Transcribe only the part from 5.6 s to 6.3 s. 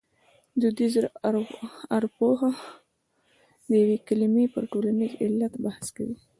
بحث کوي